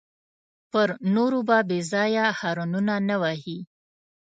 پر 0.71 0.89
نورو 1.15 1.39
به 1.47 1.57
بېځایه 1.69 2.25
هارنونه 2.39 2.95
نه 3.09 3.15
وهې. 3.21 3.57